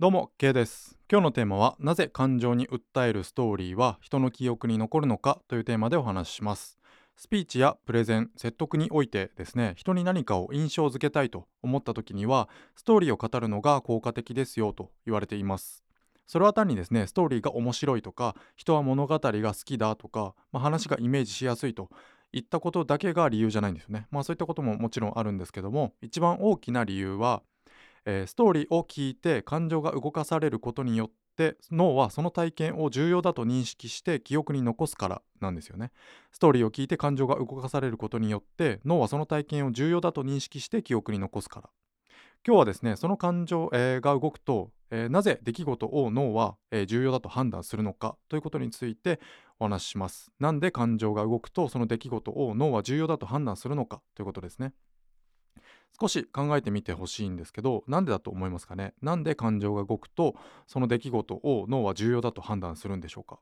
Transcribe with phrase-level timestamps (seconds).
[0.00, 0.96] どうも K です。
[1.10, 6.78] 今日のテーマはなぜ感情に訴えるストーリーは人の記憶に残るのかというテーマでお話しします。
[7.16, 15.82] スピーチやプレゼン説得においてですね人に何かを印象づけたいと思った時にはストーリーを語るのが効果的ですよと言われています。
[16.28, 21.90] それは単にですねストーリーが面白いとか人は物語が好きだとか、まあ、話がイメージしやすいと
[22.30, 24.06] いったことだけが理由じゃないんですよね。
[24.12, 27.42] まあそういったことももちろんあるんですけども一番大きな理由は
[28.10, 35.92] えー、ストーリーを聞いて感情が動かされることによって脳はその体験を重要だと認識して記憶に残すからなんですよね。
[36.32, 41.70] ストーリーを聞いて感情が動かされることによって脳はその体験を重要だと認識して記憶に残すから。
[42.46, 49.20] 今日はですねその感情、えー、が動くと、えー、なぜ出来事を脳は、えー、重要だと判断するのかということについて
[49.58, 50.32] お話しします。
[50.40, 54.72] なんで感情が動くとその出来事を脳は重要だと判断するのかということですね。
[56.00, 58.94] 少し考えてみてほしいんですけどなんでだと思いますかね？
[59.02, 63.40] なんで感情が動くとその出来事を脳は重要だと判断するんでしょうか？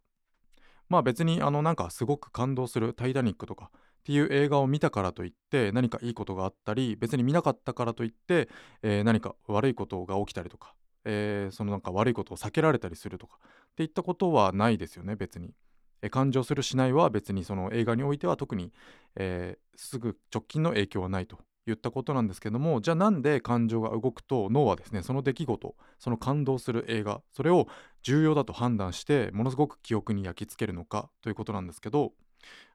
[0.89, 8.49] まあ別にあのなんかすごく感動する「タイタニック」とかっていう映画を見たからといって何かいいことがあったり別に見なかったからといって、
[8.83, 15.55] えー、何か悪いことが起きたりとか、えー、そのなんか悪いことを避けられたりするとかっていったことはないですよね別に。
[16.03, 18.73] え感情するしないは別にその映画においては特に、
[19.17, 21.39] えー、すぐ直近の影響はないと。
[21.67, 27.67] 言ったことなんですけどもじゃあなんで感情が動くと脳はですねその出来事その感動する映画それを
[28.03, 32.13] 重要だと判断してものすごく記憶に焼き付けるのかということなんですけど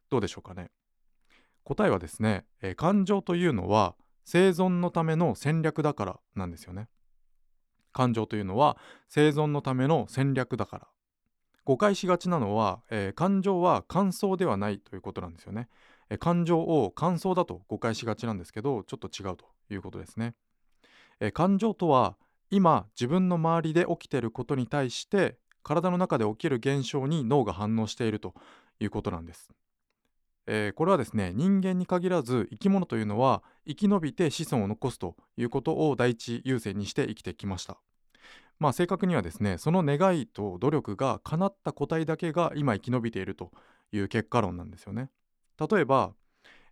[0.09, 0.69] どうでしょうかね。
[1.64, 6.89] 答えはですね、えー、感情というのは生存のための戦略だからなんですよね。
[7.94, 10.88] 感情というのは生存のための戦略だから。
[11.64, 15.69] 誤解しがちなのは、えー、感情は感想ではないということなんですよね。
[16.12, 20.36] え感情を感想だと誤解しがちなんですけどちょっと違うということですね。
[21.22, 22.18] え感情とは
[22.50, 28.34] 今自分の周りで起きていることに対して体の中で起きる現象に脳が反応していると
[28.81, 29.50] いうことなんです。
[30.48, 37.78] えー、これはですね人間に限らず生き物というのは生き延びて子孫を残すということを第一優先にして生きてきました。
[38.59, 43.52] まあ正確にはですねその願いと努力が叶った個体だけが今生き延びていると
[43.94, 45.09] いう結果論なんですよね。
[45.70, 46.14] 例えば、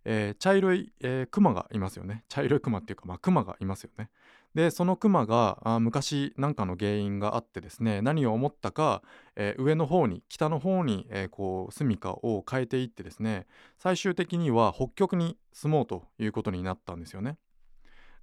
[0.04, 2.24] えー、茶色い、えー、クマがいますよね。
[2.28, 4.10] 茶色いクマっていうか、まあ、クマがいますよね。
[4.54, 9.02] でそのクマがあ昔何かの原因があってですね何を思ったか、
[9.36, 13.46] えー、上の方に北の方に、えー、こう住処を変えていってですね
[13.78, 17.38] 最終的には北極に住もうということになったんですよね。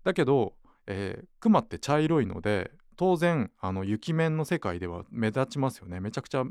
[0.03, 0.53] だけど、
[0.85, 6.01] えー、クマって茶色いので当然あの雪面の世界では目立ちますよね。
[6.01, 6.43] めちゃくちゃ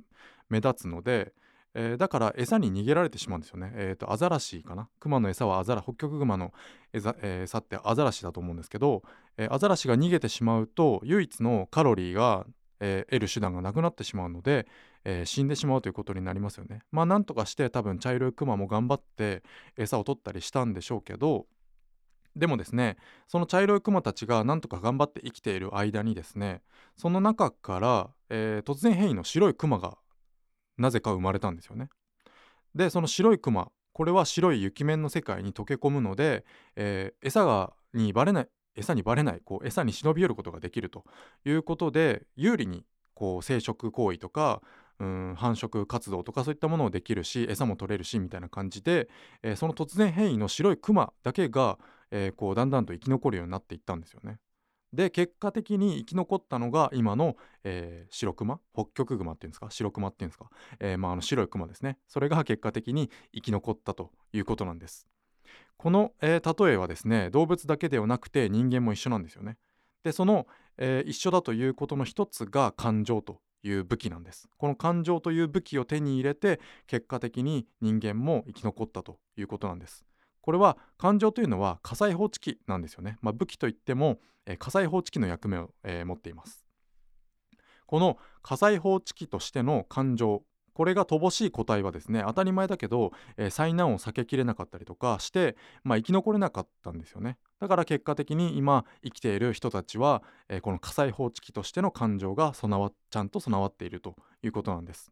[0.49, 1.35] 目立つので
[1.79, 3.71] えー、だから餌に逃げられてしまうんですよね。
[3.75, 4.89] えーと、アザラシかな？
[4.99, 6.55] 熊の餌はアザラ北極熊の
[6.95, 9.03] 餌,、えー、餌ってアザラシだと思うんですけど、
[9.37, 12.47] えー、アザラシが逃げてしまうと唯一のカロリーが、
[12.81, 14.67] えー、得る手段がなくなってしまうので、
[15.05, 16.81] えー、死んでしまうということになりますよね。
[16.91, 19.43] まあなんとかして多分茶色いクマも頑張って
[19.77, 21.47] 餌を取ったりしたんでしょうけど
[22.35, 22.97] でもですね
[23.29, 26.63] その茶色いクマたちがなんとか頑張って生きている間にですね
[26.97, 29.99] その中から、えー、突然変異の白いクマが
[30.79, 31.89] なぜか生まれたんですよね。
[32.75, 36.45] でその白いクマこれは白い雪面の世界に溶け込むので、
[36.77, 41.05] えー、餌がにバレない餌にバレないこう餌に忍び寄ることができると
[41.47, 42.85] いうことで有利に
[43.15, 44.61] こう生殖行為とか
[44.99, 49.09] うん繁殖活動とかそういったものをできるし餌も取れるしみたいな感じで、
[49.43, 51.79] えー、その突然変異の白いクマだけが、
[52.11, 54.39] えー、こうだんだんと生き残るようになっていったんですよね。
[54.97, 58.59] で結果的に生き残ったのが今の、えー、白熊？
[58.75, 59.71] 北極熊っていうんですか？
[59.71, 61.99] 白熊っていうんですか、えー、まあ、あの白い熊ですね。
[62.09, 65.07] それが結果的に生き残ったということなんです。
[65.77, 69.59] この、えー、例えはですね動物だけではなくて人間も一緒なんですよね。
[70.03, 70.47] でその、
[70.79, 74.49] え一緒だということの一つが感情という武器なんです。
[74.57, 80.05] この感情という武器を手に入れて結果的に人間も生き残ったということなんです。
[80.47, 86.65] これは感情というのは火災報知器なんですよね、まあ、武器といっても、えー、火災報知器の役目を、えー、持っています。
[87.87, 90.43] この火災報知器としての感情
[90.73, 97.39] これが乏しい個体はですね当たり前だけど、えー、災難を避けきれなかったりとかして、まあ、生き残れなかったんですよね。
[97.59, 105.11] だから結果的に今生きている人たちは、えー、この火災報知器としての感情が備わちゃんと備わっているということなんです。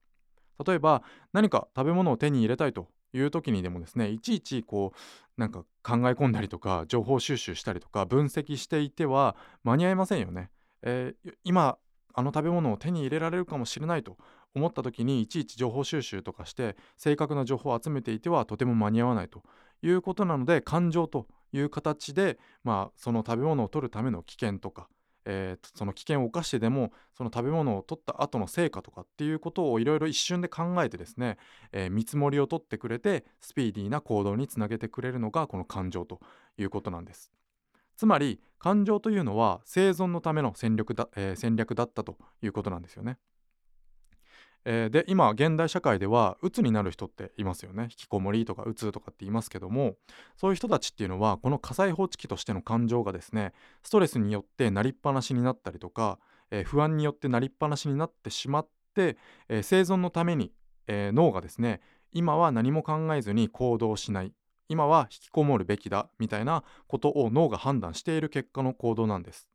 [0.65, 10.51] 例えば何か食べ物を手に入れたいという時にでもですねいちいちこうなんか考え込んだりとか情報収集したりとか分析していては間に合いませんよね。
[10.83, 11.79] えー、今
[12.13, 14.17] あの食べ物を手に入れられるかもしれないと
[14.55, 19.43] 思った時にいちいち情報収集とかして正確な情報を集めていてはとても間に合わないと
[19.83, 24.89] いうことなので感情という形で、まあ、その食べ物を取るための危険とか、
[25.25, 31.39] えーその危険を冒してでもその食べ物を取った後の成果とかっていうことをいろいろ一瞬で考えてですね、
[31.73, 36.21] えー見積もりを取ってくれてスピーディーな行動につなげてくれるのがこの感情と
[36.59, 37.31] いうことなんです。
[37.97, 43.19] つまり感情というのは生存のための戦略だ,、えー戦略だったということなんですよね。
[44.65, 49.97] えーで今現代社会では鬱になる人っていますよね引きこもりとか鬱とかって言いますけども
[50.37, 53.53] そういう人たちっていうのはこの火災報知器としての感情がですね
[53.83, 56.19] ストレスによってなりっぱなしになったりとか、
[56.51, 59.17] えー不安によってなりっぱなしになってしまって、
[59.49, 60.53] えー生存のために、
[60.87, 61.81] えー脳がですね
[62.13, 64.33] 今は何も考えずに行動しない
[64.69, 69.49] 今は引きこもるべきだみたいなことを脳が判断している結果の行動なんです。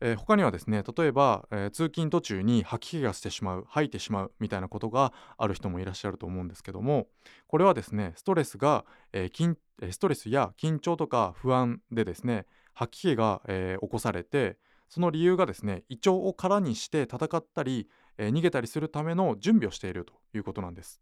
[0.00, 7.06] えー他にはですね例えば、えー通勤途中に吐き気がしてしまう吐いてしまうみたいなことがある人もいらっしゃると思うんですけども
[7.46, 9.56] これはですねストレスが、えー
[9.90, 14.58] ストレスや緊張とか不安でですね吐き気が、えー起こされて
[14.88, 17.88] その理由がですね胃腸を空にして戦ったり、
[18.18, 21.00] えー逃げたりするための準備をしているということなんです。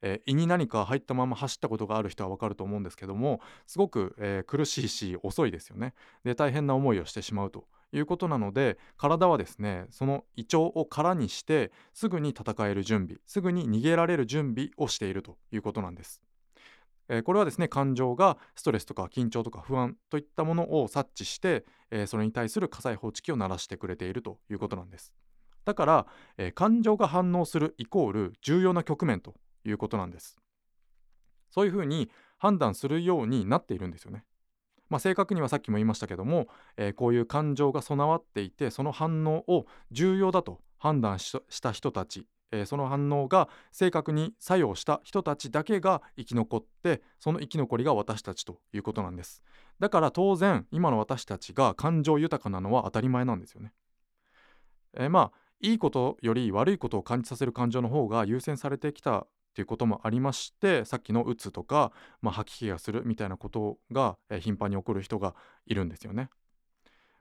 [0.00, 5.94] えー胃に何か入ったまま走ったことがある人はわかると思うんですけどもすごく、えー苦しいし遅いですよね。
[6.24, 16.22] で大変な思いをしてしまうということなので体はですねその胃腸を空にしてすぐに戦える準備すぐに逃げられる準備をしているということなんです。
[17.08, 25.12] えーこれはですね感情がストレスとか緊張とか不安といったものを察知して、えーそれに対する火災報知器を鳴らしてくれているということなんです。
[25.64, 26.06] だから、
[26.38, 29.34] えー感情が反応するイコール重要な局面と
[29.64, 30.38] いうことなんです。
[31.50, 34.24] そういうふうに判断するようになっているんですよね。
[34.88, 41.32] まあ、正確にはさっきも言いましたけども、えーこういう感情が備わっていてその反応を重要だと判断し
[41.62, 49.42] た人たち、えーその反応が正確に作用した人たちだけが生き残ってその生き残りが私たちということなんです。
[49.80, 53.72] だから当然今の私たちが感情豊かなのは当たり前なんですよね、
[54.94, 65.34] えーまあいいことより悪いことを感じさせる感情の方が優先されてきたということもありましてさっきのうつとか、まあ、吐き気がするみたいなことが、えー頻繁に起こる人が
[65.66, 66.30] いるんですよね。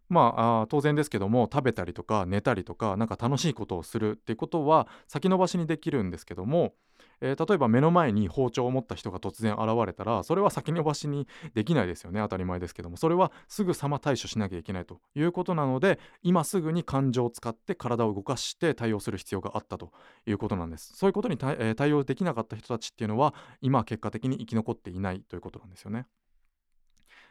[0.10, 6.74] まああ当然ですけども食べたりとか寝たりとかなんか楽しいことをするっていうことは先延ばしにできるんですけども、
[7.22, 12.20] えー例えば目の前に包丁を持った人が突然現れたらそれは先延ばしにできないですよね。
[12.22, 12.98] 当たり前ですけども。
[12.98, 19.92] それはすぐさま対処しなきゃいけないということなので今すぐに感情を使って体を動かして対応する必要があったと
[20.26, 20.94] いうことなんです。
[20.96, 26.06] そういうことに対,、えー対応できなかった人たちっていうのは今結果的に生き残っていないということなんですよね。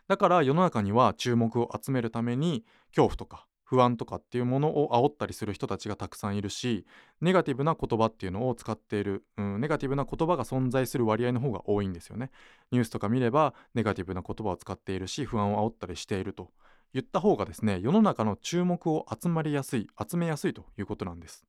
[0.08, 6.84] だから世の中には注目を集めるために恐怖とか不安とかっていうものを煽ったりする人たちがたくさんいるし
[7.20, 12.32] ネガティブな言葉っていうのを使っている、うん、ネガティブな言葉が存在する割合の方が多いんですよね。
[12.72, 16.50] ニュースとか見ればネガティブな言葉を使っているし不安を煽ったりしていると
[16.92, 21.46] 言った方がですね世の中の注目を集まりやすい集めやすいということなんです。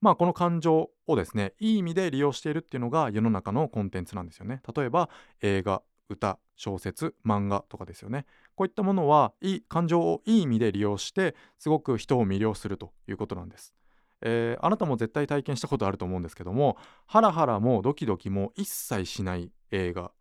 [0.00, 4.62] まあこの感情をですねいい意味で利用しているっていうのが世の中のコンテンツなんですよね。
[4.76, 5.08] 例えば
[5.40, 5.82] 映画。
[6.08, 8.26] 歌小説漫画とかですよね。
[8.54, 13.74] こういったものはいい感情をいい意味で利用してすごく人を魅了するということなんです、
[14.22, 20.12] えーあなたも絶対体験したことあると思うんですけどもハラハラもドキドキも一切しない映画っ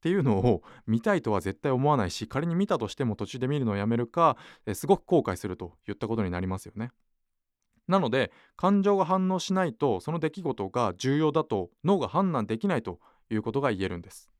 [0.00, 4.36] ていうのを見たいとは絶対思わないし仮に見たとしても途中で見るのをやめるか、
[4.66, 6.90] えーすごく後悔するといったことになりますよね。
[7.88, 12.98] なので感情が反応しないとその出来事が重要だと脳が判断できないと
[13.30, 14.30] いうことが言えるんです。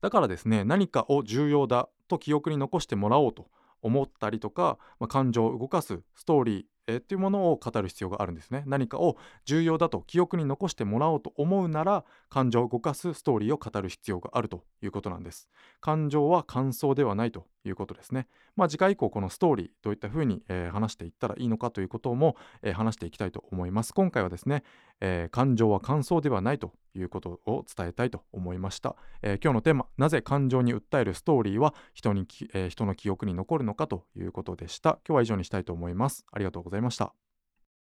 [0.00, 3.48] だからですね何かを重要だと記憶に残してもらおうと
[3.82, 8.62] 思ったりとか、まあ感情を動かすストーリー、えっていうものを語る必要があるんですね。
[8.66, 15.48] 何かを重要だと記憶に残してもらおうと思うなら感情を動かすストーリーを語る必要があるということなんです。
[15.80, 18.26] 感情は感想ではないということですね。
[18.56, 23.92] まあ次回以降このストーリーどういったふうに、えー話していったらいいのかということも、えー話していきたいと思います。
[23.94, 24.62] 今回はですね、
[25.00, 34.98] えー感情は感想ではないということを伝えたいと思いました、えー今日のテーマなぜ感情に訴えるストーリーは人に、えー人の記憶に残るのかということでした。
[35.06, 36.24] 今日は以上にしたいと思います。
[36.32, 37.25] ありがとうございました。